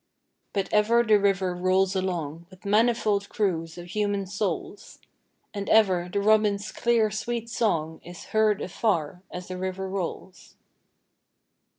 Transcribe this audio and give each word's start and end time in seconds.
But 0.51 0.67
ever 0.73 1.03
the 1.03 1.19
river 1.19 1.55
rolls 1.55 1.95
along 1.95 2.47
With 2.49 2.65
manifold 2.65 3.29
crews 3.29 3.77
of 3.77 3.85
human 3.89 4.25
souls; 4.25 4.97
And 5.53 5.69
ever, 5.69 6.09
the 6.11 6.19
robin's 6.21 6.71
clear, 6.71 7.11
sweet 7.11 7.51
song 7.51 8.01
Is 8.03 8.23
heard 8.33 8.63
afar 8.63 9.21
as 9.29 9.47
the 9.49 9.57
river 9.59 9.87
rolls. 9.87 10.55